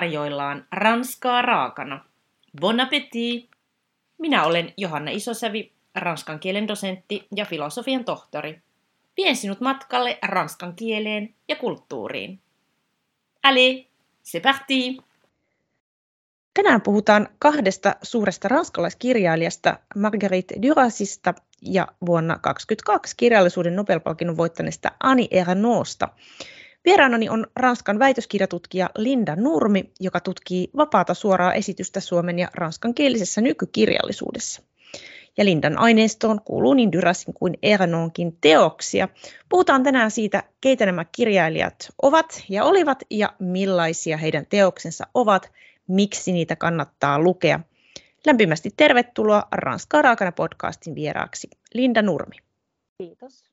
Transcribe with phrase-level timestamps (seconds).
[0.00, 2.04] tarjoillaan ranskaa raakana.
[2.60, 3.50] Bon appétit!
[4.18, 8.60] Minä olen Johanna Isosävi, ranskan kielen dosentti ja filosofian tohtori.
[9.16, 12.40] Vien sinut matkalle ranskan kieleen ja kulttuuriin.
[13.42, 13.86] Allez,
[14.24, 14.96] c'est parti!
[16.54, 26.08] Tänään puhutaan kahdesta suuresta ranskalaiskirjailijasta, Marguerite Durasista ja vuonna 2022 kirjallisuuden Nobelpalkinnon voittaneesta Annie Ernauxsta.
[26.84, 34.62] Vieraanani on Ranskan väitöskirjatutkija Linda Nurmi, joka tutkii vapaata suoraa esitystä suomen ja ranskankielisessä nykykirjallisuudessa.
[35.36, 39.08] Ja Lindan aineistoon kuuluu niin Dyrasin kuin Ernonkin teoksia.
[39.48, 45.52] Puhutaan tänään siitä, keitä nämä kirjailijat ovat ja olivat ja millaisia heidän teoksensa ovat,
[45.86, 47.60] miksi niitä kannattaa lukea.
[48.26, 52.36] Lämpimästi tervetuloa Ranskaa raakana podcastin vieraaksi Linda Nurmi.
[52.98, 53.49] Kiitos.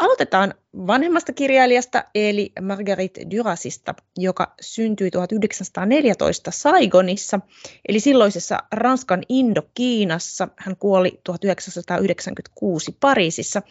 [0.00, 0.54] Aloitetaan
[0.86, 7.40] vanhemmasta kirjailijasta eli Marguerite Durasista, joka syntyi 1914 Saigonissa,
[7.88, 10.48] eli silloisessa Ranskan Indokiinassa.
[10.56, 13.62] Hän kuoli 1996 Pariisissa.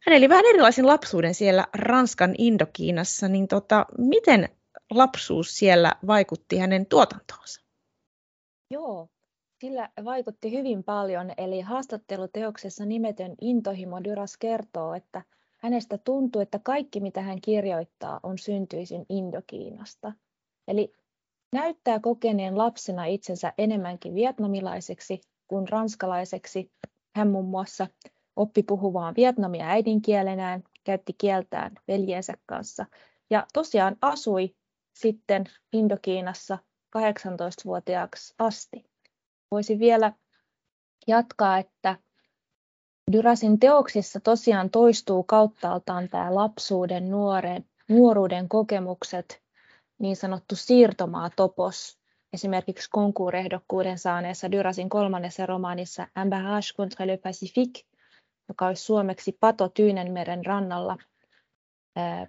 [0.00, 4.48] Hän eli vähän erilaisen lapsuuden siellä Ranskan Indokiinassa, niin tota, miten
[4.90, 7.62] lapsuus siellä vaikutti hänen tuotantoonsa?
[8.70, 9.08] Joo,
[9.60, 15.22] sillä vaikutti hyvin paljon, eli haastatteluteoksessa nimetön intohimo Duras kertoo, että–
[15.58, 20.12] Hänestä tuntuu, että kaikki mitä hän kirjoittaa on syntyisin Indokiinasta.
[20.68, 20.92] Eli
[21.52, 26.72] näyttää kokeneen lapsena itsensä enemmänkin vietnamilaiseksi kuin ranskalaiseksi.
[27.16, 27.86] Hän muun muassa
[28.36, 32.86] oppi puhumaan vietnamia äidinkielenään, käytti kieltään veljensä kanssa
[33.30, 34.54] ja tosiaan asui
[34.94, 36.58] sitten Indokiinassa
[36.98, 38.84] 18-vuotiaaksi asti.
[39.50, 40.12] Voisin vielä
[41.06, 41.96] jatkaa, että
[43.12, 49.42] Dyrasin teoksissa tosiaan toistuu kauttaaltaan tämä lapsuuden, nuoren, nuoruuden kokemukset,
[49.98, 51.98] niin sanottu siirtomaatopos,
[52.32, 57.82] esimerkiksi konkuurehdokkuuden saaneessa Dyrasin kolmannessa romaanissa Embarrage contre le Pacifique,
[58.48, 60.96] joka olisi suomeksi Pato Tyynenmeren rannalla,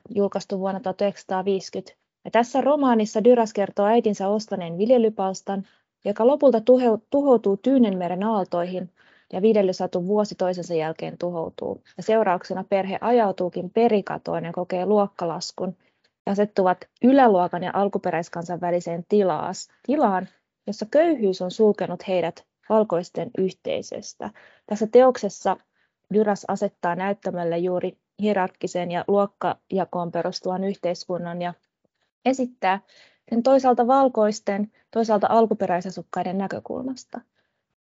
[0.09, 1.99] julkaistu vuonna 1950.
[2.25, 5.67] Ja tässä romaanissa Dyras kertoo äitinsä ostaneen viljelypalstan,
[6.05, 6.61] joka lopulta
[7.09, 8.91] tuhoutuu Tyynenmeren aaltoihin
[9.33, 11.83] ja viljelysatu vuosi toisensa jälkeen tuhoutuu.
[11.97, 15.77] Ja seurauksena perhe ajautuukin perikatoon ja kokee luokkalaskun
[16.25, 20.27] ja asettuvat yläluokan ja alkuperäiskansan väliseen tilaas, tilaan,
[20.67, 24.29] jossa köyhyys on sulkenut heidät valkoisten yhteisöstä.
[24.65, 25.57] Tässä teoksessa
[26.13, 31.53] Dyras asettaa näyttämälle juuri hierarkkisen ja luokkajakoon perustuvan yhteiskunnan ja
[32.25, 32.79] esittää
[33.29, 37.21] sen toisaalta valkoisten, toisaalta alkuperäisasukkaiden näkökulmasta.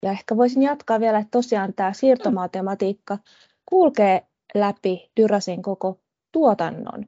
[0.02, 3.18] Ja ehkä voisin jatkaa vielä, että tosiaan tämä siirtomaatematiikka
[3.66, 6.00] kulkee läpi Dyrasin koko
[6.32, 7.06] tuotannon.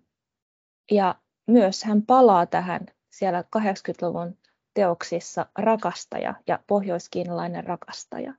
[0.91, 1.15] Ja
[1.47, 4.39] myös hän palaa tähän siellä 80-luvun
[4.75, 8.34] teoksissa rakastaja ja pohjoiskiinalainen rakastaja.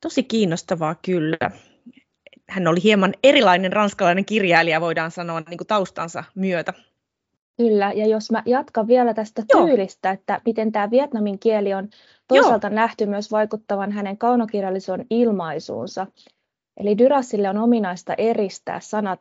[0.00, 1.50] Tosi kiinnostavaa kyllä.
[2.48, 6.72] Hän oli hieman erilainen ranskalainen kirjailija, voidaan sanoa niin kuin taustansa myötä.
[7.58, 9.66] Kyllä, ja jos mä jatkan vielä tästä Joo.
[9.66, 11.88] tyylistä, että miten tämä vietnamin kieli on
[12.28, 12.74] toisaalta Joo.
[12.74, 16.06] nähty myös vaikuttavan hänen kaunokirjallisuuden ilmaisuunsa.
[16.76, 19.18] Eli Dyrasille on ominaista eristää sanat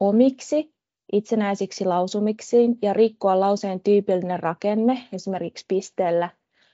[0.00, 0.74] omiksi,
[1.12, 6.30] itsenäisiksi lausumiksiin ja rikkoa lauseen tyypillinen rakenne, esimerkiksi pisteellä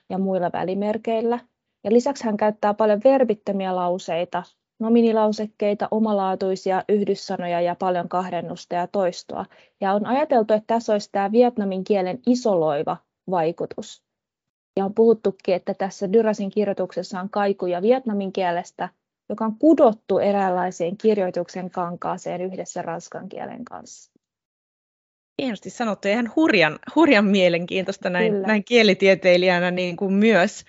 [0.09, 1.39] ja muilla välimerkeillä.
[1.83, 4.43] Ja lisäksi hän käyttää paljon verbittömiä lauseita,
[4.81, 9.45] nominilausekkeita, omalaatuisia yhdyssanoja ja paljon kahdennusta ja toistoa.
[9.81, 12.97] Ja on ajateltu, että tässä olisi tämä vietnamin kielen isoloiva
[13.29, 14.03] vaikutus.
[14.77, 18.89] Ja on puhuttukin, että tässä Dyrasin kirjoituksessa on kaikuja vietnamin kielestä,
[19.29, 24.11] joka on kudottu eräänlaiseen kirjoituksen kankaaseen yhdessä ranskan kielen kanssa.
[25.41, 30.65] Hienosti sanottu ihan hurjan, hurjan mielenkiintoista näin, näin kielitieteilijänä niin kuin myös.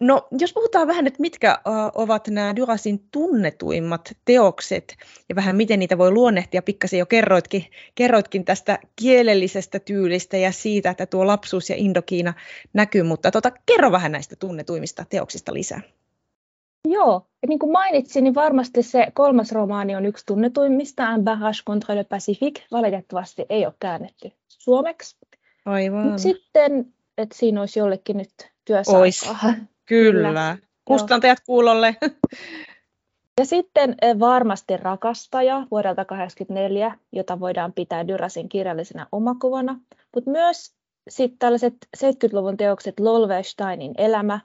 [0.00, 1.58] No, jos puhutaan vähän, että mitkä
[1.94, 4.96] ovat nämä Durasin tunnetuimmat teokset
[5.28, 7.64] ja vähän miten niitä voi luonnehtia, pikkasen jo kerroitkin,
[7.94, 12.34] kerroitkin tästä kielellisestä tyylistä ja siitä, että tuo lapsuus ja Indokiina
[12.72, 15.80] näkyy, mutta tota, kerro vähän näistä tunnetuimmista teoksista lisää.
[16.84, 21.58] Joo, ja niin kuin mainitsin, niin varmasti se kolmas romaani on yksi tunnetuimmista, Un barrage
[21.66, 25.16] contre le Pacifique, valitettavasti ei ole käännetty suomeksi.
[25.64, 26.06] Aivan.
[26.06, 28.30] Mut sitten, että siinä olisi jollekin nyt
[28.64, 29.00] työsaikaa.
[29.00, 29.30] Ois.
[29.88, 30.28] Kyllä.
[30.28, 30.56] Kyllä.
[30.84, 31.96] Kustantajat kuulolle.
[33.38, 39.80] Ja sitten eh, varmasti Rakastaja vuodelta 1984, jota voidaan pitää Dyrasin kirjallisena omakuvana,
[40.14, 40.74] mutta myös
[41.08, 44.40] sitten tällaiset 70-luvun teokset Lolvesteinin elämä,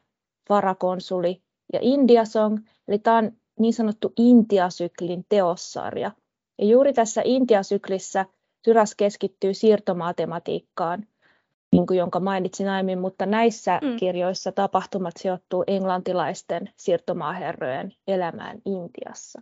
[0.50, 1.42] Varakonsuli
[1.74, 6.12] ja Indiasong, eli tämä on niin sanottu Intiasyklin teossarja.
[6.60, 8.25] Ja juuri tässä Intiasyklissä
[8.62, 11.07] Tyras keskittyy siirtomatematiikkaan,
[11.74, 13.96] niin kuin jonka mainitsin aiemmin, mutta näissä mm.
[13.96, 19.42] kirjoissa tapahtumat sijoittuu englantilaisten siirtomaaherrojen elämään Intiassa.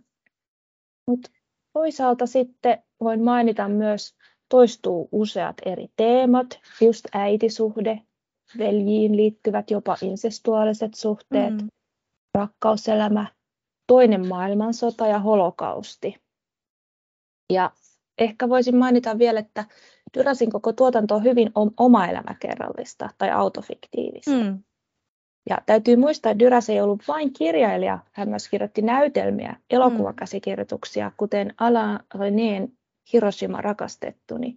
[1.06, 1.30] Mutta
[1.72, 4.14] toisaalta sitten voin mainita myös,
[4.48, 8.00] toistuu useat eri teemat, just äitisuhde,
[8.58, 11.68] veljiin liittyvät jopa insestuaaliset suhteet, mm.
[12.34, 13.26] rakkauselämä,
[13.86, 16.16] toinen maailmansota ja holokausti.
[17.52, 17.70] Ja
[18.18, 19.64] ehkä voisin mainita vielä, että
[20.18, 24.30] Dyrasin koko tuotanto on hyvin oma elämäkerrallista tai autofiktiivista.
[24.30, 24.62] Mm.
[25.48, 31.54] Ja täytyy muistaa, että Dyras ei ollut vain kirjailija, hän myös kirjoitti näytelmiä, elokuvakäsikirjoituksia, kuten
[31.58, 32.72] Alain Renén
[33.12, 34.56] Hiroshima rakastettuni.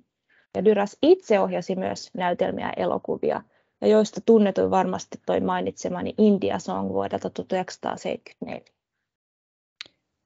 [0.56, 3.42] Ja Dyras itse ohjasi myös näytelmiä ja elokuvia,
[3.82, 8.75] ja joista tunnetuin varmasti toi mainitsemani India Song vuodelta 1974.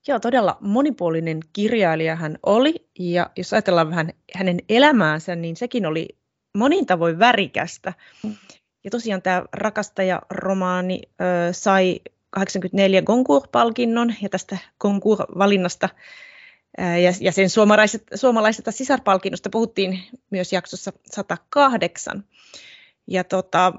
[0.09, 6.07] Joo, todella monipuolinen kirjailija hän oli, ja jos ajatellaan vähän hänen elämäänsä, niin sekin oli
[6.57, 7.93] monin tavoin värikästä.
[8.83, 15.89] Ja tosiaan tämä rakastaja-romaani ö, sai 84 Goncourt-palkinnon, ja tästä Goncourt-valinnasta
[16.77, 17.49] ja, ja sen
[18.15, 22.23] suomalaisesta sisarpalkinnosta puhuttiin myös jaksossa 108.
[23.07, 23.73] Ja tota,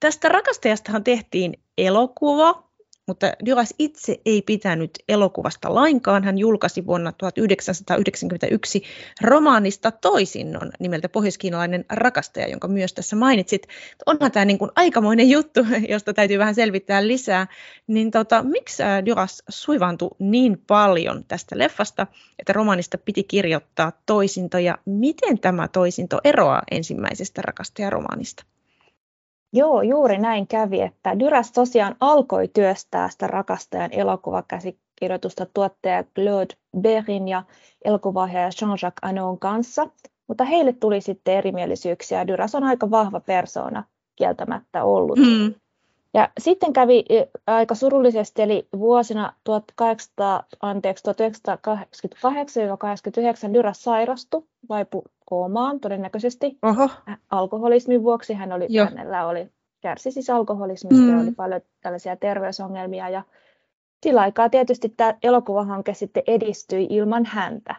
[0.00, 2.65] tästä rakastajastahan tehtiin elokuva,
[3.06, 6.24] mutta Duras itse ei pitänyt elokuvasta lainkaan.
[6.24, 8.82] Hän julkaisi vuonna 1991
[9.20, 13.68] romaanista toisinnon nimeltä Pohjoiskiinalainen rakastaja, jonka myös tässä mainitsit.
[14.06, 17.46] Onhan tämä niin kuin aikamoinen juttu, josta täytyy vähän selvittää lisää.
[17.86, 22.06] Niin tota, miksi Duras suivantui niin paljon tästä leffasta,
[22.38, 28.55] että romaanista piti kirjoittaa toisinto ja miten tämä toisinto eroaa ensimmäisestä rakastajaromaanista?
[29.56, 37.28] Joo, juuri näin kävi, että Dyras tosiaan alkoi työstää sitä rakastajan elokuvakäsikirjoitusta tuottaja Claude Berin
[37.28, 37.42] ja
[37.84, 39.88] elokuvaohjaaja Jean-Jacques Anon kanssa,
[40.28, 42.26] mutta heille tuli sitten erimielisyyksiä.
[42.26, 43.84] Dyras on aika vahva persona
[44.16, 45.18] kieltämättä ollut.
[45.18, 45.54] Mm.
[46.14, 51.04] Ja sitten kävi e, aika surullisesti, eli vuosina 1800, anteeksi,
[53.48, 56.90] 1988-89 Dyras sairastui, vaipui koomaan todennäköisesti Oho.
[57.30, 58.34] alkoholismin vuoksi.
[58.34, 59.50] Hän oli, hänellä oli,
[59.80, 61.16] kärsi siis alkoholismista mm.
[61.16, 63.08] ja oli paljon tällaisia terveysongelmia.
[63.08, 63.22] Ja
[64.02, 67.74] sillä aikaa tietysti tämä elokuvahanke sitten edistyi ilman häntä.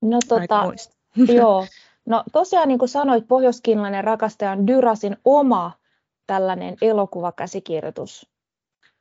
[0.00, 0.72] No, tota,
[1.36, 1.66] joo.
[2.06, 5.72] No tosiaan niin kuin sanoit, pohjoiskiinalainen rakastaja on Dyrasin oma
[6.26, 8.32] tällainen elokuvakäsikirjoitus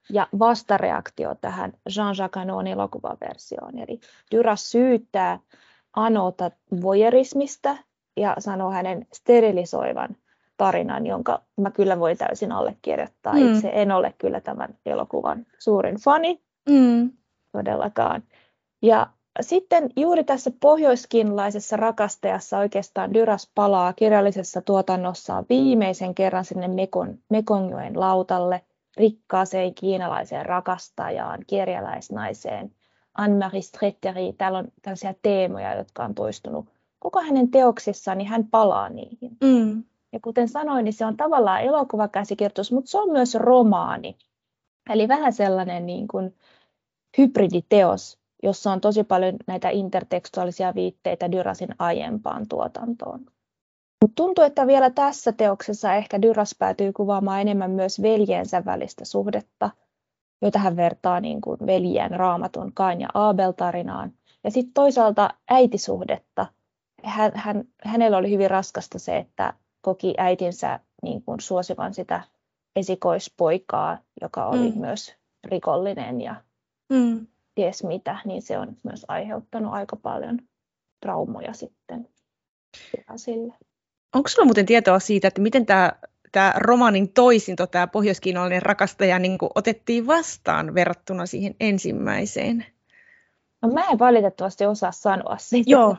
[0.09, 3.79] ja vastareaktio tähän Jean-Jacques Anon elokuvaversioon.
[3.79, 3.99] Eli
[4.31, 5.39] Dyras syyttää
[5.93, 6.51] Anota
[6.81, 7.77] voyerismista
[8.17, 10.15] ja sanoo hänen sterilisoivan
[10.57, 13.33] tarinan, jonka mä kyllä voin täysin allekirjoittaa.
[13.33, 13.53] Mm.
[13.53, 17.11] Itse en ole kyllä tämän elokuvan suurin fani, mm.
[17.51, 18.23] todellakaan.
[18.81, 19.07] Ja
[19.41, 27.99] sitten juuri tässä pohjoiskinlaisessa rakastajassa oikeastaan Dyras palaa kirjallisessa tuotannossaan viimeisen kerran sinne Mekon, Mekonjoen
[27.99, 28.61] lautalle
[28.97, 32.71] rikkaaseen kiinalaiseen rakastajaan, kirjalaisnaiseen
[33.13, 34.33] Anne-Marie Stretteri.
[34.37, 36.65] Täällä on tällaisia teemoja, jotka on toistunut
[36.99, 39.37] koko hänen teoksissaan, niin hän palaa niihin.
[39.43, 39.83] Mm.
[40.13, 44.17] Ja kuten sanoin, niin se on tavallaan elokuvakäsikirjoitus, mutta se on myös romaani.
[44.89, 46.35] Eli vähän sellainen niin kuin
[47.17, 53.19] hybriditeos, jossa on tosi paljon näitä intertekstuaalisia viitteitä Dyrasin aiempaan tuotantoon.
[54.01, 59.69] Mutta tuntuu, että vielä tässä teoksessa ehkä Dyras päätyy kuvaamaan enemmän myös veljensä välistä suhdetta,
[60.41, 64.13] joita hän vertaa niin kuin veljien raamatun Kain ja Abel tarinaan.
[64.43, 66.45] Ja sitten toisaalta äitisuhdetta.
[67.03, 72.21] Hän, hän, hänellä oli hyvin raskasta se, että koki äitinsä niin kuin suosivan sitä
[72.75, 74.79] esikoispoikaa, joka oli mm.
[74.79, 76.35] myös rikollinen ja
[76.89, 80.39] mm ties mitä, niin se on myös aiheuttanut aika paljon
[81.01, 82.09] traumoja sitten
[83.15, 83.53] sille.
[84.15, 85.91] Onko sinulla muuten tietoa siitä, että miten tämä,
[86.31, 92.65] tämä romanin toisinto, tämä pohjoiskiinalainen rakastaja, niin otettiin vastaan verrattuna siihen ensimmäiseen?
[93.61, 95.71] No, mä en valitettavasti osaa sanoa sitä.
[95.71, 95.97] Joo.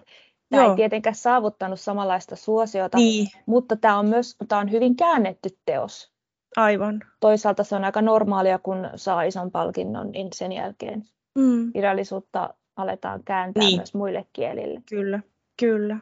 [0.51, 0.71] Tämä Joo.
[0.71, 3.29] ei tietenkään saavuttanut samanlaista suosiota, niin.
[3.47, 6.13] mutta tämä on myös tämä on hyvin käännetty teos.
[6.57, 7.01] Aivan.
[7.21, 11.73] Toisaalta se on aika normaalia, kun saa ison palkinnon, niin sen jälkeen mm.
[11.73, 13.79] kirjallisuutta aletaan kääntää niin.
[13.79, 14.83] myös muille kielille.
[14.89, 15.21] Kyllä,
[15.61, 15.97] kyllä.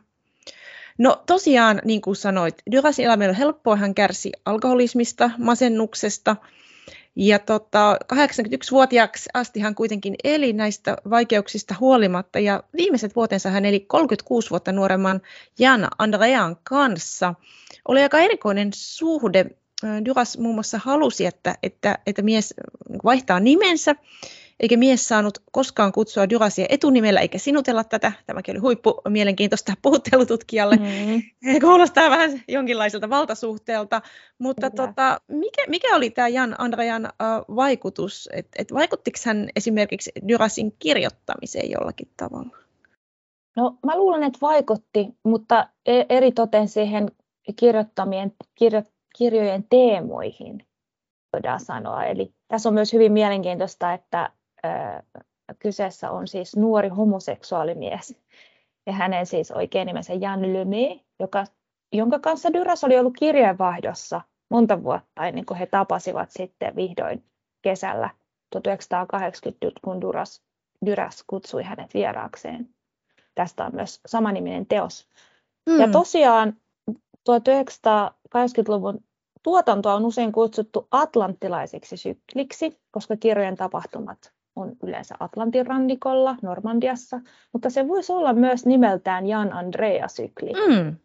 [1.01, 6.37] No tosiaan, niin kuin sanoit, Durasin elämä on helppoa, hän kärsi alkoholismista, masennuksesta,
[7.17, 13.81] ja tota, 81-vuotiaaksi asti hän kuitenkin eli näistä vaikeuksista huolimatta, ja viimeiset vuotensa hän eli
[13.81, 15.21] 36 vuotta nuoremman
[15.59, 17.35] Jan Andrean kanssa.
[17.89, 19.47] Oli aika erikoinen suhde.
[20.05, 22.55] Duras muun muassa halusi, että, että, että mies
[23.05, 23.95] vaihtaa nimensä,
[24.61, 28.13] eikä mies saanut koskaan kutsua Durasia etunimellä eikä sinutella tätä.
[28.27, 30.77] Tämäkin oli huippu mielenkiintoista puhuttelututkijalle.
[30.77, 31.23] Mm.
[31.67, 34.03] Kuulostaa vähän jonkinlaiselta valtasuhteelta,
[34.39, 38.29] mutta tota, mikä, mikä oli tämä Jan Andrean uh, vaikutus?
[38.33, 42.57] Et, et vaikuttiko hän esimerkiksi Durasin kirjoittamiseen jollakin tavalla?
[43.57, 47.11] No mä luulen, että vaikutti, mutta e, eri toten siihen
[47.57, 48.83] kirjoittamien, kirjo,
[49.19, 50.67] kirjojen teemoihin
[51.33, 52.05] voidaan sanoa.
[52.05, 54.31] Eli tässä on myös hyvin mielenkiintoista, että
[55.59, 58.17] kyseessä on siis nuori homoseksuaalimies
[58.87, 61.45] ja hänen siis oikein nimensä Jan Lemay, joka,
[61.93, 67.25] jonka kanssa Dyras oli ollut kirjeenvaihdossa monta vuotta ennen kuin he tapasivat sitten vihdoin
[67.63, 68.11] kesällä
[68.51, 70.43] 1980, kun Duras,
[70.87, 72.69] Dyras kutsui hänet vieraakseen.
[73.35, 75.09] Tästä on myös samaniminen teos.
[75.67, 75.81] Mm.
[75.81, 76.57] Ja tosiaan
[77.31, 79.05] 1980-luvun
[79.43, 87.21] tuotantoa on usein kutsuttu atlanttilaiseksi sykliksi, koska kirjojen tapahtumat on yleensä Atlantin rannikolla, Normandiassa,
[87.53, 90.97] mutta se voisi olla myös nimeltään Jan Andrea-sykli, mm.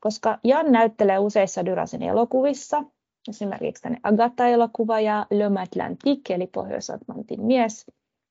[0.00, 2.84] koska Jan näyttelee useissa Dyrasin elokuvissa,
[3.28, 7.86] esimerkiksi tänne Agatha-elokuva ja Le Atlantique, eli Pohjois-Atlantin mies,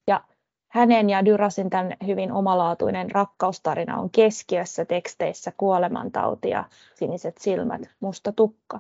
[0.08, 0.24] ja
[0.72, 6.64] hänen ja Dyrasin tämän hyvin omalaatuinen rakkaustarina on keskiössä teksteissä kuolemantauti ja
[6.96, 8.80] siniset silmät, musta tukka.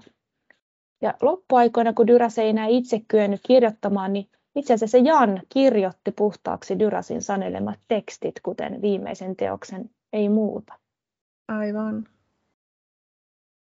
[1.01, 6.79] Ja loppuaikoina, kun Dyras ei enää itse kyennyt kirjoittamaan, niin itse asiassa Jan kirjoitti puhtaaksi
[6.79, 10.73] Dyrasin sanelemat tekstit, kuten viimeisen teoksen Ei muuta.
[11.47, 12.07] Aivan.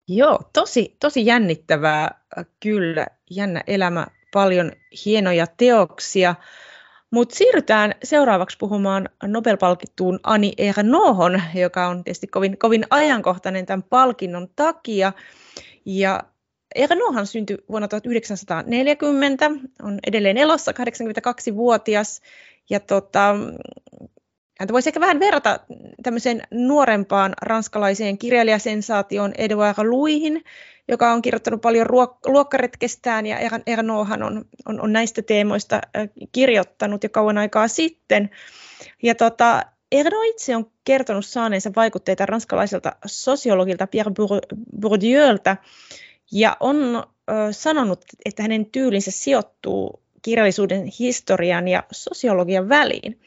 [0.07, 2.21] Joo, tosi, tosi jännittävää
[2.59, 3.07] kyllä.
[3.29, 4.71] Jännä elämä, paljon
[5.05, 6.35] hienoja teoksia.
[7.11, 14.47] Mutta siirrytään seuraavaksi puhumaan Nobel-palkittuun Ani Ernauhon, joka on tietysti kovin, kovin ajankohtainen tämän palkinnon
[14.55, 15.13] takia.
[15.85, 16.23] Ja
[16.75, 19.51] Ernohan syntyi vuonna 1940,
[19.83, 22.21] on edelleen elossa, 82-vuotias.
[22.69, 23.35] Ja tota,
[24.59, 25.59] häntä voisi ehkä vähän verrata
[26.03, 30.43] tämmöiseen nuorempaan ranskalaiseen kirjailijasensaatioon Edouard Louihin,
[30.87, 31.87] joka on kirjoittanut paljon
[32.25, 35.81] luokkaretkestään ja Ernohan on, on, on näistä teemoista
[36.31, 38.29] kirjoittanut jo kauan aikaa sitten.
[39.03, 44.11] Ja tota, Erno itse on kertonut saaneensa vaikutteita ranskalaiselta sosiologilta Pierre
[44.81, 45.57] Bourdieuilta,
[46.31, 47.03] ja on ö,
[47.51, 53.21] sanonut, että hänen tyylinsä sijoittuu kirjallisuuden historian ja sosiologian väliin.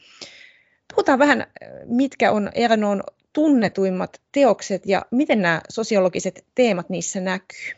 [0.93, 1.47] Puhutaan vähän,
[1.85, 3.03] mitkä on Ernon
[3.33, 7.73] tunnetuimmat teokset ja miten nämä sosiologiset teemat niissä näkyy.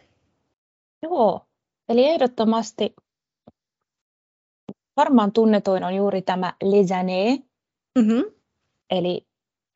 [1.04, 1.46] Joo,
[1.90, 2.94] eli ehdottomasti
[4.98, 7.40] varmaan tunnetuin on juuri tämä Les Années,
[8.00, 8.24] mm-hmm.
[8.90, 9.28] eli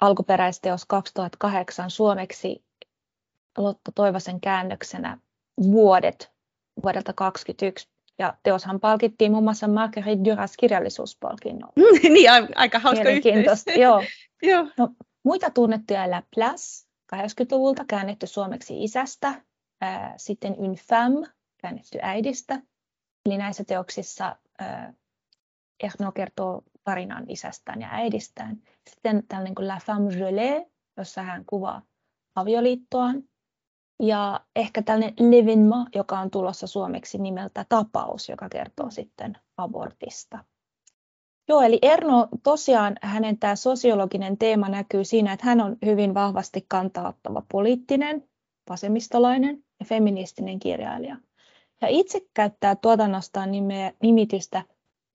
[0.01, 2.63] alkuperäisteos 2008 suomeksi
[3.57, 5.17] Lotta Toivosen käännöksenä
[5.61, 6.35] vuodet
[6.83, 7.89] vuodelta 2021.
[8.19, 11.73] Ja teoshan palkittiin muun muassa Marguerite Duras kirjallisuuspalkinnolla.
[12.13, 13.65] niin, aika hauska yhteys.
[13.77, 14.03] Joo.
[14.41, 14.67] Joo.
[14.77, 14.89] No,
[15.23, 19.41] muita tunnettuja La Place 80-luvulta käännetty suomeksi isästä,
[19.81, 22.61] ää, sitten Une Femme käännetty äidistä.
[23.25, 24.93] Eli näissä teoksissa ää,
[25.83, 28.57] Erno kertoo tarinan isästään ja äidistään.
[28.89, 31.81] Sitten tällainen kuin La Femme Gelée, jossa hän kuvaa
[32.35, 33.23] avioliittoaan
[33.99, 40.39] ja ehkä tällainen Levinma, joka on tulossa suomeksi nimeltä Tapaus, joka kertoo sitten abortista.
[41.47, 46.65] Joo, eli Erno tosiaan hänen tämä sosiologinen teema näkyy siinä, että hän on hyvin vahvasti
[46.67, 48.29] kantauttava poliittinen,
[48.69, 51.17] vasemmistolainen ja feministinen kirjailija.
[51.81, 54.63] Ja itse käyttää tuotannostaan nimeä, nimitystä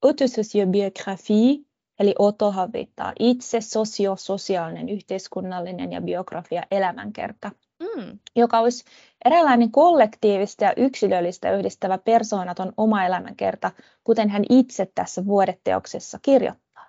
[0.02, 1.58] autosociobiographie,
[2.00, 8.18] eli otohavittaa itse sosiososiaalinen, yhteiskunnallinen ja biografia elämänkerta mm.
[8.36, 8.84] joka olisi
[9.24, 13.70] eräänlainen kollektiivista ja yksilöllistä yhdistävä persoonaton oma elämänkerta,
[14.04, 16.86] kuten hän itse tässä vuodeteoksessa kirjoittaa.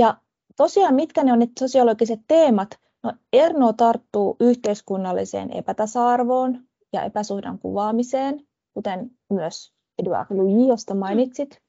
[0.00, 0.16] Ja
[0.56, 2.78] tosiaan, mitkä ne on ne sosiologiset teemat?
[3.02, 11.62] No, Erno tarttuu yhteiskunnalliseen epätasa-arvoon ja epäsuhdan kuvaamiseen, kuten myös Edouard Louis, josta mainitsit.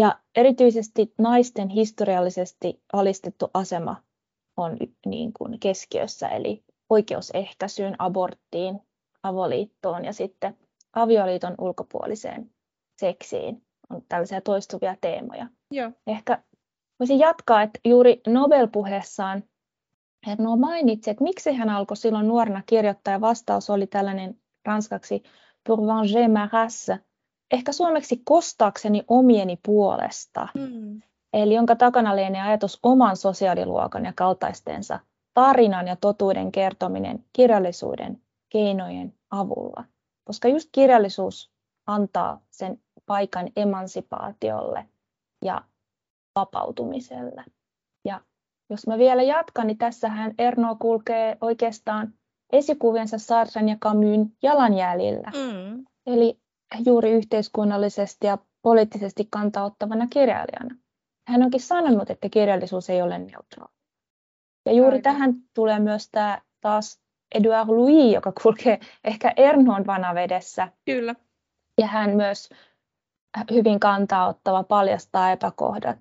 [0.00, 3.96] Ja erityisesti naisten historiallisesti alistettu asema
[4.56, 8.80] on niin kuin keskiössä, eli oikeusehkäisyyn, aborttiin,
[9.22, 10.56] avoliittoon ja sitten
[10.92, 12.50] avioliiton ulkopuoliseen
[13.00, 13.62] seksiin.
[13.90, 15.46] On tällaisia toistuvia teemoja.
[15.70, 15.90] Joo.
[16.06, 16.42] Ehkä
[17.00, 19.42] voisin jatkaa, että juuri Nobel-puheessaan
[20.26, 25.22] Erno mainitsi, että miksi hän alkoi silloin nuorena kirjoittaa, ja vastaus oli tällainen ranskaksi
[25.66, 26.98] pour venger ma race,
[27.50, 31.02] ehkä suomeksi kostaakseni omieni puolesta, mm.
[31.32, 35.00] eli jonka takana lienee ajatus oman sosiaaliluokan ja kaltaistensa
[35.38, 39.84] tarinan ja totuuden kertominen kirjallisuuden keinojen avulla.
[40.24, 41.50] Koska just kirjallisuus
[41.86, 44.88] antaa sen paikan emansipaatiolle
[45.44, 45.62] ja
[46.34, 47.44] vapautumiselle.
[48.04, 48.20] Ja
[48.70, 52.14] jos mä vielä jatkan, niin tässähän Erno kulkee oikeastaan
[52.52, 55.32] esikuviensa Sarsan ja Camusin jalanjäljillä.
[55.34, 55.84] Mm.
[56.06, 56.40] Eli
[56.86, 60.76] juuri yhteiskunnallisesti ja poliittisesti kantauttavana kirjailijana.
[61.28, 63.77] Hän onkin sanonut, että kirjallisuus ei ole neutraali.
[64.68, 65.12] Ja juuri Aika.
[65.12, 67.00] tähän tulee myös tämä taas
[67.34, 70.68] Edouard Louis, joka kulkee ehkä Ernon vanavedessä.
[70.84, 71.14] Kyllä.
[71.80, 72.48] Ja hän myös
[73.50, 76.00] hyvin kantaa ottava paljastaa epäkohdat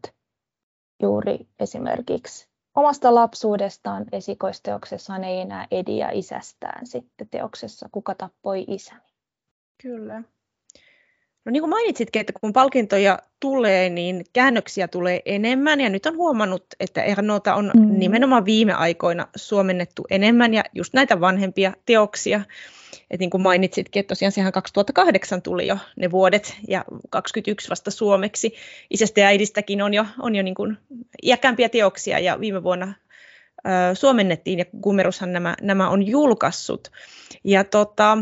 [1.02, 9.02] juuri esimerkiksi omasta lapsuudestaan esikoisteoksessaan ei enää ediä isästään sitten teoksessa Kuka tappoi isäni.
[9.82, 10.24] Kyllä.
[11.48, 16.18] No niin kuin mainitsitkin, että kun palkintoja tulee, niin käännöksiä tulee enemmän ja nyt on
[16.18, 18.00] huomannut, että Ernota on mm.
[18.00, 22.42] nimenomaan viime aikoina suomennettu enemmän ja just näitä vanhempia teoksia.
[23.12, 27.92] Et niin kuin mainitsitkin, että tosiaan sehän 2008 tuli jo ne vuodet ja 21 vasta
[27.92, 28.54] suomeksi.
[28.90, 30.78] Isästä ja äidistäkin on jo, on jo niin kuin
[31.24, 32.94] iäkkäämpiä teoksia ja viime vuonna
[33.58, 36.92] ö, suomennettiin ja Kumerushan nämä, nämä on julkaissut.
[37.44, 38.18] Ja tota,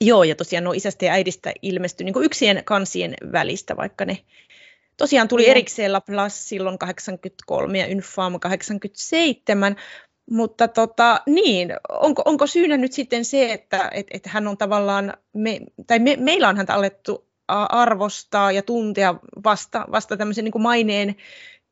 [0.00, 4.18] Joo, ja tosiaan nuo isästä ja äidistä ilmestyi niin yksien kansien välistä, vaikka ne
[4.96, 9.76] tosiaan tuli erikseen Laplace silloin 83 ja Infam 87,
[10.30, 15.14] mutta tota, niin, onko, onko syynä nyt sitten se, että et, et hän on tavallaan,
[15.34, 19.14] me, tai me, meillä on häntä alettu arvostaa ja tuntea
[19.44, 21.16] vasta, vasta tämmöisen niin kuin maineen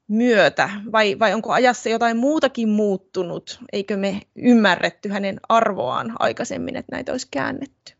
[0.09, 3.59] myötä, vai, vai onko ajassa jotain muutakin muuttunut?
[3.73, 7.97] Eikö me ymmärretty hänen arvoaan aikaisemmin, että näitä olisi käännetty?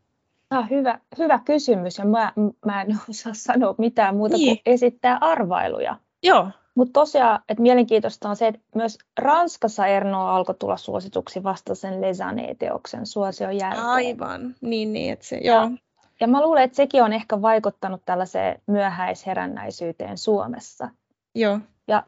[0.49, 2.33] Tämä on hyvä, hyvä kysymys ja mä,
[2.65, 4.57] mä en osaa sanoa mitään muuta niin.
[4.57, 5.95] kuin esittää arvailuja.
[6.23, 6.49] Joo.
[6.75, 12.01] Mutta tosiaan, että mielenkiintoista on se, että myös Ranskassa Erno alkoi tulla suosituksi vasta sen
[12.01, 13.85] Lesané-teoksen suosion jälkeen.
[13.85, 15.61] Aivan, niin, niin että se, joo.
[15.61, 15.71] Ja,
[16.19, 20.89] ja mä luulen, että sekin on ehkä vaikuttanut tällaiseen myöhäisherännäisyyteen Suomessa.
[21.35, 21.59] Joo.
[21.87, 22.03] Ja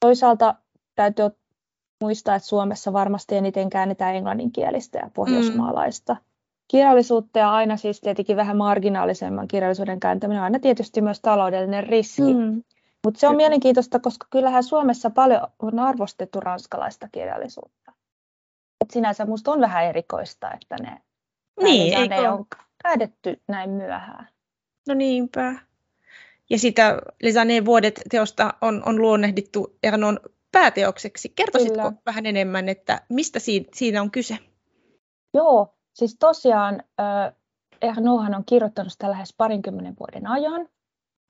[0.00, 0.54] toisaalta
[0.94, 1.30] täytyy
[2.00, 6.14] muistaa, että Suomessa varmasti eniten käännetään englanninkielistä ja pohjoismaalaista.
[6.14, 6.25] Mm
[6.68, 12.34] kirjallisuutta ja aina siis tietenkin vähän marginaalisemman kirjallisuuden kääntäminen on aina tietysti myös taloudellinen riski.
[12.34, 12.62] Mm.
[13.04, 17.92] Mutta se on mielenkiintoista, koska kyllähän Suomessa paljon on arvostettu ranskalaista kirjallisuutta.
[18.80, 21.00] Et sinänsä minusta on vähän erikoista, että ne,
[21.62, 22.46] niin, ne on
[22.82, 24.28] päädetty näin myöhään.
[24.88, 25.54] No niinpä.
[26.50, 30.20] Ja sitä Lesaneen vuodet teosta on, on luonnehdittu Ernon
[30.52, 31.32] pääteokseksi.
[31.36, 32.02] Kertoisitko Kyllä.
[32.06, 33.38] vähän enemmän, että mistä
[33.74, 34.38] siinä on kyse?
[35.34, 36.82] Joo, Siis tosiaan
[37.82, 40.60] Ernohan on kirjoittanut sitä lähes parinkymmenen vuoden ajan.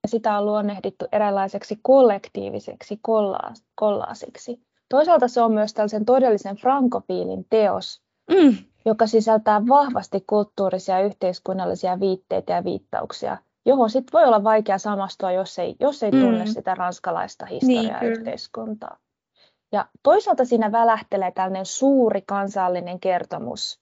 [0.02, 3.00] Ja sitä on luonnehdittu eräänlaiseksi kollektiiviseksi
[3.74, 4.60] kollaasiksi.
[4.88, 8.56] Toisaalta se on myös tällaisen todellisen frankofiilin teos, mm.
[8.84, 15.32] joka sisältää vahvasti kulttuurisia ja yhteiskunnallisia viitteitä ja viittauksia, johon sitten voi olla vaikea samastua,
[15.32, 16.50] jos ei, jos ei tunne mm.
[16.50, 18.98] sitä ranskalaista historiaa niin, ja yhteiskuntaa.
[19.72, 23.80] Ja toisaalta siinä välähtelee tällainen suuri kansallinen kertomus,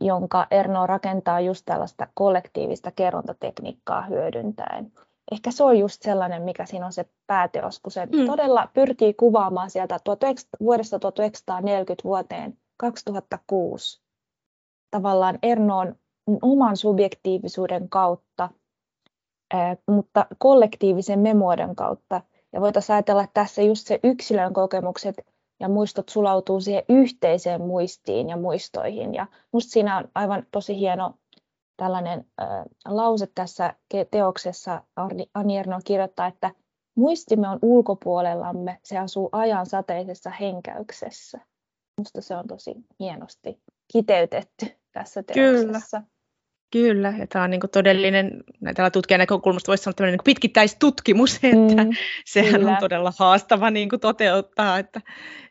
[0.00, 4.92] jonka Erno rakentaa just tällaista kollektiivista kerrontatekniikkaa hyödyntäen.
[5.32, 8.26] Ehkä se on just sellainen, mikä siinä on se pääteos, kun se mm.
[8.26, 14.04] todella pyrkii kuvaamaan sieltä 19, vuodesta 1940 vuoteen 2006
[14.90, 15.94] tavallaan Ernoon
[16.42, 18.48] oman subjektiivisuuden kautta,
[19.90, 22.20] mutta kollektiivisen memoiden kautta.
[22.52, 25.33] Ja voitaisiin ajatella, että tässä just se yksilön kokemukset
[25.64, 29.14] ja muistot sulautuu siihen yhteiseen muistiin ja muistoihin.
[29.14, 31.14] Ja musta siinä on aivan tosi hieno
[31.76, 32.48] tällainen äh,
[32.88, 33.74] lause tässä
[34.10, 34.82] teoksessa.
[35.34, 36.50] Arni Erno kirjoittaa, että
[36.96, 41.40] muistimme on ulkopuolellamme, se asuu ajan sateisessa henkäyksessä.
[41.98, 43.60] Musta se on tosi hienosti
[43.92, 46.00] kiteytetty tässä teoksessa.
[46.00, 46.13] Kyllä.
[46.70, 51.90] Kyllä, ja tämä on niin todellinen, tällä tutkijan näkökulmasta voisi sanoa niin pitkittäistutkimus, että mm,
[52.24, 52.70] sehän kyllä.
[52.70, 55.00] on todella haastava niin toteuttaa, että,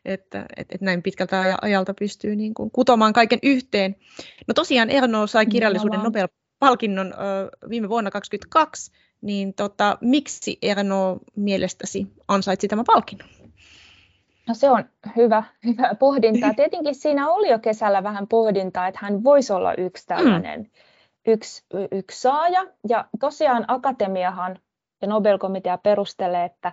[0.04, 3.96] että, että, että näin pitkältä ajalta pystyy niin kuin kutomaan kaiken yhteen.
[4.48, 7.16] No tosiaan Erno sai kirjallisuuden Nobel-palkinnon ö,
[7.68, 13.28] viime vuonna 2022, niin tota, miksi Erno mielestäsi ansaitsi tämän palkinnon?
[14.48, 14.84] No se on
[15.16, 16.54] hyvä, hyvä pohdinta.
[16.56, 20.66] Tietenkin siinä oli jo kesällä vähän pohdintaa, että hän voisi olla yksi tällainen mm
[21.26, 22.66] yksi, yksi saaja.
[22.88, 24.58] Ja tosiaan akatemiahan
[25.02, 26.72] ja Nobelkomitea perustelee, että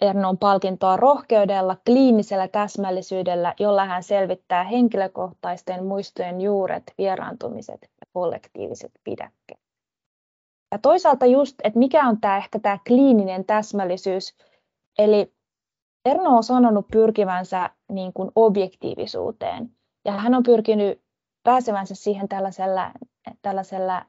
[0.00, 9.60] Ernon palkintoa rohkeudella, kliinisellä täsmällisyydellä, jolla hän selvittää henkilökohtaisten muistojen juuret, vieraantumiset ja kollektiiviset pidäkkeet.
[10.72, 14.36] Ja toisaalta just, että mikä on tämä ehkä tämä kliininen täsmällisyys,
[14.98, 15.34] eli
[16.04, 19.70] Erno on sanonut pyrkivänsä niin kuin objektiivisuuteen,
[20.04, 21.03] ja hän on pyrkinyt
[21.44, 22.92] pääsevänsä siihen tällaisella,
[23.42, 24.04] tällaisella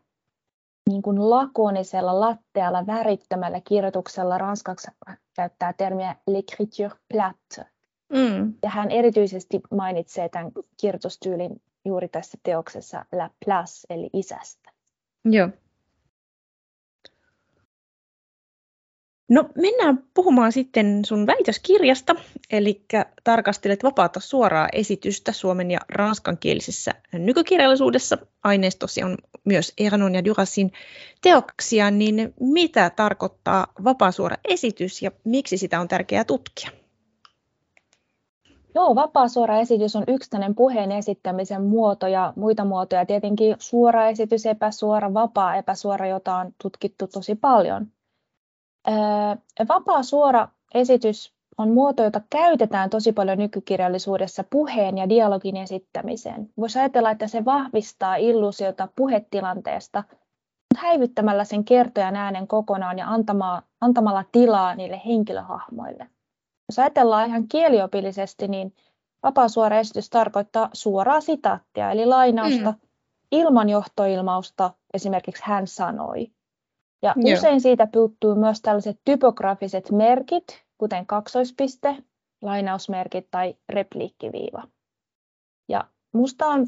[0.89, 4.37] niin kuin lakonisella, lattealla, värittömällä kirjoituksella.
[4.37, 4.87] Ranskaksi
[5.35, 7.69] käyttää termiä l'écriture plate.
[8.13, 8.53] Mm.
[8.63, 14.71] Ja hän erityisesti mainitsee tämän kirjoitustyylin juuri tässä teoksessa La Place, eli isästä.
[15.25, 15.49] Joo.
[19.29, 22.15] No mennään puhumaan sitten sun väitöskirjasta,
[22.51, 22.85] eli
[23.23, 28.17] tarkastelet vapaata suoraa esitystä suomen ja ranskankielisessä nykykirjallisuudessa.
[28.43, 30.71] Aineistossa on myös Ernon ja Durasin
[31.21, 36.69] teoksia, niin mitä tarkoittaa vapaa suora esitys ja miksi sitä on tärkeää tutkia?
[38.75, 43.05] Joo, vapaa suora esitys on yksittäinen puheen esittämisen muoto ja muita muotoja.
[43.05, 47.87] Tietenkin suora esitys, epäsuora, vapaa epäsuora, jota on tutkittu tosi paljon.
[49.69, 56.49] Vapaa suora esitys on muoto, jota käytetään tosi paljon nykykirjallisuudessa puheen ja dialogin esittämiseen.
[56.57, 60.03] Voisi ajatella, että se vahvistaa illuusiota puhetilanteesta,
[60.77, 63.07] häivyttämällä sen kertojan äänen kokonaan ja
[63.81, 66.09] antamalla tilaa niille henkilöhahmoille.
[66.69, 68.75] Jos ajatellaan ihan kieliopillisesti, niin
[69.23, 72.77] vapaa-suora esitys tarkoittaa suoraa sitaattia, eli lainausta mm.
[73.31, 76.31] ilman johtoilmausta, esimerkiksi hän sanoi.
[77.01, 77.37] Ja Joo.
[77.37, 81.95] usein siitä puuttuu myös tällaiset typografiset merkit, kuten kaksoispiste,
[82.41, 84.63] lainausmerkit tai repliikkiviiva.
[85.69, 86.67] Ja minusta on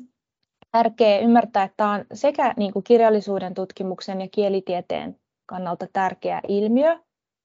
[0.71, 6.99] tärkeää ymmärtää, että tämä on sekä niin kuin kirjallisuuden tutkimuksen ja kielitieteen kannalta tärkeä ilmiö,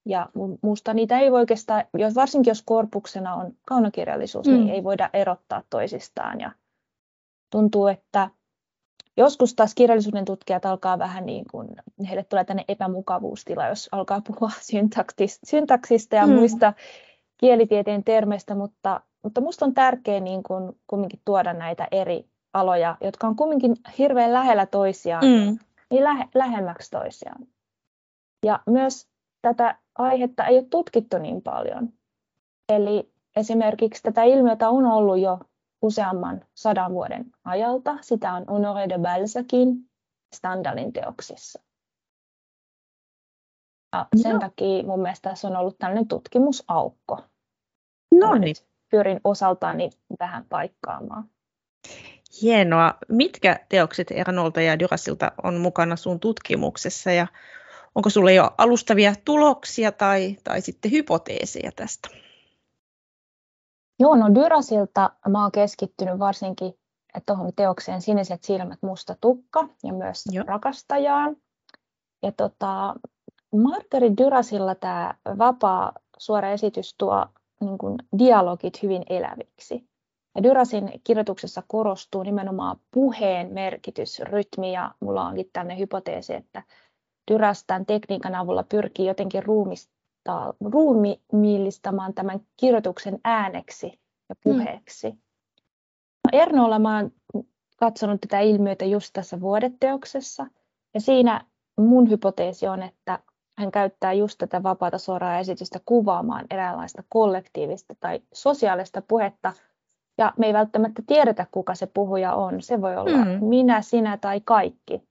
[0.05, 0.29] ja
[0.61, 1.83] minusta niitä ei voi oikeastaan,
[2.15, 4.63] varsinkin jos korpuksena on kaunokirjallisuus, niin mm.
[4.63, 6.39] niin ei voida erottaa toisistaan.
[6.39, 6.51] Ja
[7.51, 8.29] tuntuu, että
[9.17, 11.69] joskus taas kirjallisuuden tutkijat alkaa vähän niin kuin,
[12.07, 14.51] heille tulee tänne epämukavuustila, jos alkaa puhua
[15.45, 16.33] syntaksista ja mm.
[16.33, 16.73] muista
[17.37, 23.27] kielitieteen termeistä, mutta, mutta minusta on tärkeää niin kuin kumminkin tuoda näitä eri aloja, jotka
[23.27, 25.57] on kumminkin hirveän lähellä toisiaan, mm.
[25.91, 27.47] niin lähe, lähemmäksi toisiaan.
[28.45, 29.07] Ja myös
[29.41, 31.89] tätä aihetta ei ole tutkittu niin paljon.
[32.69, 35.39] Eli esimerkiksi tätä ilmiötä on ollut jo
[35.83, 37.97] useamman sadan vuoden ajalta.
[38.01, 39.89] Sitä on Honoré de Balzacin
[40.35, 41.61] Standalin teoksissa.
[43.93, 44.39] Ja sen no.
[44.39, 47.21] takia mun mielestä tässä on ollut tällainen tutkimusaukko.
[48.11, 48.55] No niin.
[48.91, 51.29] Pyrin osaltani vähän paikkaamaan.
[52.41, 52.93] Hienoa.
[53.09, 57.27] Mitkä teokset Eranolta ja Dyrasilta on mukana sun tutkimuksessa ja
[57.95, 62.09] onko sulla jo alustavia tuloksia tai, tai sitten hypoteeseja tästä?
[63.99, 66.73] Joo, no Dyrasilta mä oon keskittynyt varsinkin
[67.25, 70.45] tuohon teokseen Siniset silmät, musta tukka ja myös Joo.
[70.47, 71.35] rakastajaan.
[72.23, 72.95] Ja tota,
[73.55, 77.25] Margaret Dyrasilla tämä vapaa suora esitys tuo
[77.61, 79.89] niin kuin dialogit hyvin eläviksi.
[80.35, 86.63] Ja Dyrasin kirjoituksessa korostuu nimenomaan puheen merkitys, rytmi ja mulla onkin tämmöinen hypoteesi, että
[87.31, 89.43] Dyras tämän tekniikan avulla pyrkii jotenkin
[90.25, 93.87] ruumistaa, ruumiillistamaan tämän kirjoituksen ääneksi
[94.29, 94.39] ja mm.
[94.43, 95.09] puheeksi.
[95.09, 95.17] Mm.
[96.31, 97.11] Ernolla mä oon
[97.77, 100.47] katsonut tätä ilmiötä just tässä vuodeteoksessa.
[100.93, 101.45] Ja siinä
[101.77, 103.19] mun hypoteesi on, että
[103.57, 109.53] hän käyttää just tätä vapaata suoraa esitystä kuvaamaan eräänlaista kollektiivista tai sosiaalista puhetta.
[110.17, 112.61] Ja me ei välttämättä tiedetä, kuka se puhuja on.
[112.61, 113.45] Se voi olla mm.
[113.45, 115.07] minä, sinä tai kaikki.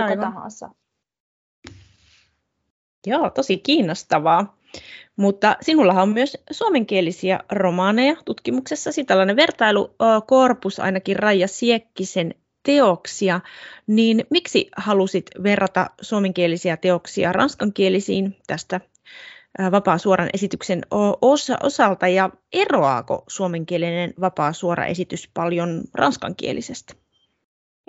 [0.00, 0.70] Kuka tahansa.
[3.06, 4.56] Joo, tosi kiinnostavaa.
[5.16, 13.40] Mutta sinullahan on myös suomenkielisiä romaaneja tutkimuksessa, tällainen vertailukorpus ainakin Raija Siekkisen teoksia,
[13.86, 18.80] niin miksi halusit verrata suomenkielisiä teoksia ranskankielisiin tästä
[19.70, 20.82] vapaa suoran esityksen
[21.62, 26.94] osalta ja eroaako suomenkielinen vapaa suora esitys paljon ranskankielisestä?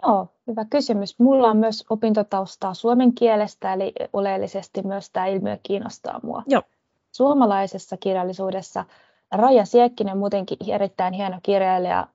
[0.01, 1.19] Joo, hyvä kysymys.
[1.19, 6.43] Mulla on myös opintotaustaa suomen kielestä, eli oleellisesti myös tämä ilmiö kiinnostaa mua.
[6.47, 6.61] Joo.
[7.11, 8.85] Suomalaisessa kirjallisuudessa
[9.31, 12.07] Raija Siekkinen muutenkin erittäin hieno kirjailija,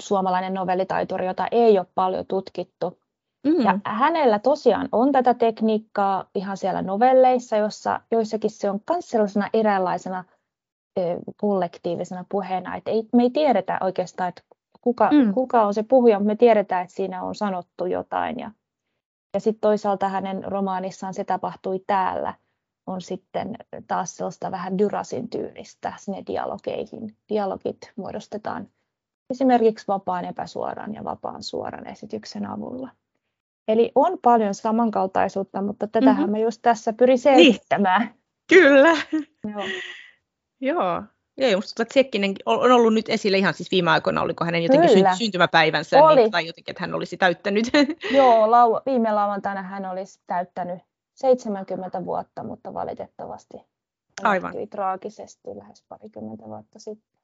[0.00, 2.98] suomalainen novellitaituri, jota ei ole paljon tutkittu.
[3.46, 3.64] Mm.
[3.64, 9.50] Ja hänellä tosiaan on tätä tekniikkaa ihan siellä novelleissa, jossa joissakin se on myös sellaisena
[9.52, 10.24] eräänlaisena
[11.40, 14.42] kollektiivisena puheena, että ei, me ei tiedetä oikeastaan, että
[14.86, 15.34] kuka, mm.
[15.34, 18.38] kuka on se puhuja, mutta me tiedetään, että siinä on sanottu jotain.
[18.38, 18.50] Ja,
[19.34, 22.34] ja sitten toisaalta hänen romaanissaan se tapahtui täällä
[22.86, 23.56] on sitten
[23.88, 27.16] taas sellaista vähän Dyrasin tyylistä sinne dialogeihin.
[27.28, 28.68] Dialogit muodostetaan
[29.30, 32.90] esimerkiksi vapaan epäsuoran ja vapaan suoran esityksen avulla.
[33.68, 36.30] Eli on paljon samankaltaisuutta, mutta tätähän mm-hmm.
[36.30, 37.18] mä just tässä pyrin niin.
[37.18, 38.02] selittämään.
[38.02, 38.14] Niin.
[38.48, 38.96] Kyllä.
[39.44, 39.64] Joo.
[40.60, 41.02] Joo.
[41.38, 44.62] Joo, musta tuntuu, että Sekkinen on ollut nyt esille ihan siis viime aikoina, oliko hänen
[44.62, 45.16] jotenkin Kyllä.
[45.16, 46.16] syntymäpäivänsä, oli.
[46.16, 47.66] Niin, tai jotenkin, että hän olisi täyttänyt.
[48.16, 50.78] Joo, lau- viime lauantaina hän olisi täyttänyt
[51.14, 53.56] 70 vuotta, mutta valitettavasti
[54.22, 54.52] Aivan.
[54.70, 57.16] traagisesti lähes parikymmentä vuotta sitten.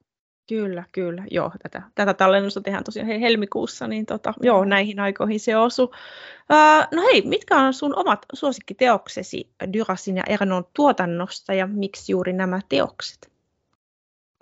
[0.49, 1.23] Kyllä, kyllä.
[1.31, 5.83] Joo, tätä, tätä tallennusta tehdään tosiaan helmikuussa, niin tota, joo, näihin aikoihin se osu.
[5.83, 12.33] Uh, no hei, mitkä on sun omat suosikkiteoksesi Dyrasin ja Ernon tuotannosta ja miksi juuri
[12.33, 13.32] nämä teokset?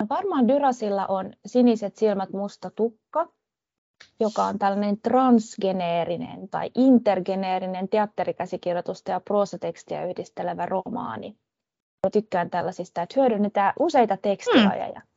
[0.02, 3.28] No varmaan Dyrasilla on Siniset silmät, musta tukka,
[4.20, 11.36] joka on tällainen transgeneerinen tai intergeneerinen teatterikäsikirjoitusta ja proosatekstiä yhdistelevä romaani.
[12.06, 15.00] Mä tykkään tällaisista, että hyödynnetään useita tekstilajeja.
[15.00, 15.08] Hmm.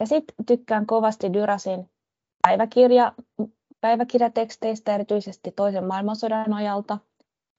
[0.00, 1.90] Ja sitten tykkään kovasti Dyrasin
[2.42, 3.12] päiväkirja,
[3.80, 6.98] päiväkirjateksteistä, erityisesti toisen maailmansodan ajalta.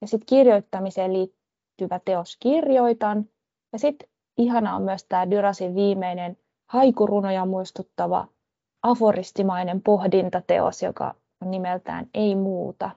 [0.01, 3.29] Ja sitten kirjoittamiseen liittyvä teos Kirjoitan.
[3.73, 6.37] Ja sitten ihana on myös tämä Dyrasin viimeinen
[6.73, 8.27] haikurunoja muistuttava
[8.83, 12.89] aforistimainen pohdintateos, joka on nimeltään Ei muuta.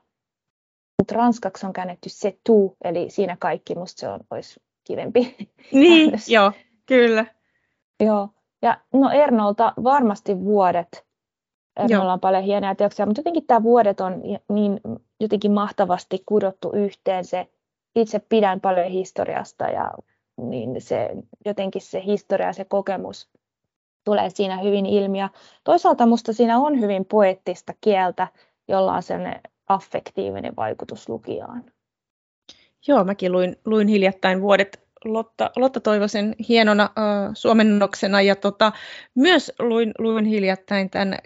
[0.99, 5.37] Mutta ranskaksi on käännetty se tu, eli siinä kaikki, musta se on, olisi kivempi.
[5.73, 6.53] Niin, joo,
[6.87, 7.27] kyllä.
[8.01, 8.29] Joo,
[8.63, 11.07] ja no Ernolta varmasti vuodet.
[11.77, 14.81] Ernolla on paljon hienoja teoksia, mutta jotenkin tämä vuodet on niin
[15.21, 17.25] jotenkin mahtavasti kudottu yhteen.
[17.25, 17.49] Se,
[17.97, 19.93] itse pidän paljon historiasta ja
[20.37, 21.11] niin se,
[21.45, 23.29] jotenkin se historia ja se kokemus
[24.07, 25.19] tulee siinä hyvin ilmi.
[25.19, 25.29] Ja
[25.65, 28.29] toisaalta minusta siinä on hyvin poettista kieltä,
[28.69, 31.65] jolla on sellainen affektiivinen vaikutus lukijaan.
[32.89, 38.73] Joo, mäkin luin, luin hiljattain vuodet Lotta, Lotta Toivosen hienona äh, suomennoksena ja tota,
[39.15, 41.19] myös luin, luin hiljattain tämän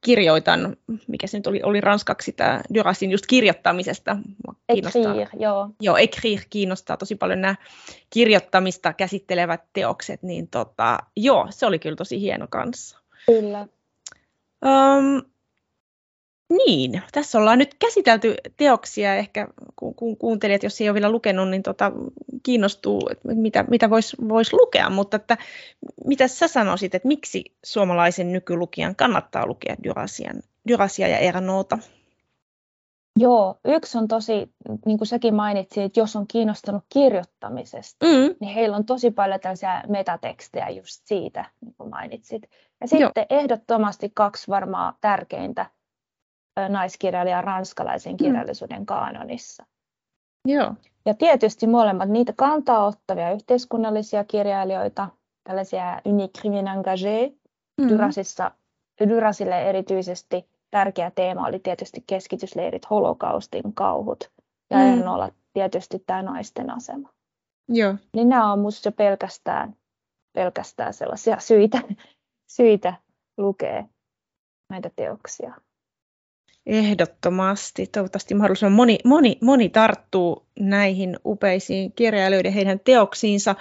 [0.00, 4.16] kirjoitan, mikä se nyt oli, oli ranskaksi tämä Durasin just kirjoittamisesta.
[4.72, 5.70] Écrire, joo.
[5.80, 7.54] Joo, écrire kiinnostaa tosi paljon nämä
[8.10, 12.98] kirjoittamista käsittelevät teokset, niin tota, joo, se oli kyllä tosi hieno kanssa.
[13.26, 13.66] Kyllä.
[14.64, 15.22] Um,
[16.48, 21.48] niin, tässä ollaan nyt käsitelty teoksia, ehkä kun, kun kuuntelijat, jos ei ole vielä lukenut,
[21.48, 21.92] niin tota,
[22.42, 25.36] kiinnostuu, että mitä, mitä voisi vois lukea, mutta että,
[26.04, 31.78] mitä sä sanoisit, että miksi suomalaisen nykylukijan kannattaa lukea Dyrasian, Dyrasia ja Ernoota?
[33.20, 34.52] Joo, yksi on tosi,
[34.86, 38.34] niin kuin säkin mainitsit, että jos on kiinnostunut kirjoittamisesta, mm.
[38.40, 42.42] niin heillä on tosi paljon tällaisia metatekstejä just siitä, niin kuin mainitsit.
[42.80, 43.40] Ja sitten Joo.
[43.40, 45.66] ehdottomasti kaksi varmaa tärkeintä
[46.68, 48.16] naiskirjailija ranskalaisen mm.
[48.16, 49.64] kirjallisuuden kaanonissa.
[50.44, 50.74] Joo.
[51.06, 55.08] Ja tietysti molemmat niitä kantaa ottavia yhteiskunnallisia kirjailijoita,
[55.44, 57.30] tällaisia unicrimin engagé.
[57.30, 57.88] Mm-hmm.
[57.88, 58.50] Dyrasissa,
[59.08, 64.30] Dyrasille erityisesti tärkeä teema oli tietysti keskitysleirit, holokaustin kauhut
[64.70, 64.92] ja mm.
[64.92, 67.10] Ernolla tietysti tämä naisten asema.
[67.68, 67.94] Joo.
[68.14, 69.76] Niin nämä on minusta pelkästään,
[70.32, 71.80] pelkästään sellaisia syitä,
[72.56, 72.94] syitä
[73.36, 73.84] lukea
[74.70, 75.54] näitä teoksia.
[76.68, 77.86] Ehdottomasti.
[77.86, 83.54] Toivottavasti mahdollisimman moni, moni, moni tarttuu näihin upeisiin kirjailijoiden heidän teoksiinsa.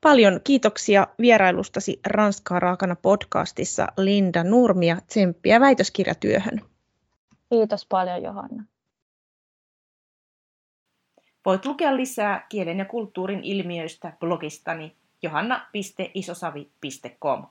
[0.00, 6.60] Paljon kiitoksia vierailustasi Ranskaa raakana podcastissa Linda Nurmi ja tsemppiä väitöskirjatyöhön.
[7.50, 8.64] Kiitos paljon Johanna.
[11.46, 17.46] Voit lukea lisää kielen ja kulttuurin ilmiöistä blogistani johanna.isosavi.com.